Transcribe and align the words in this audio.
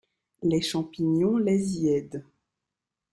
Les 0.41 0.63
champignons 0.63 1.37
les 1.37 1.77
y 1.77 1.89
aident. 1.89 2.25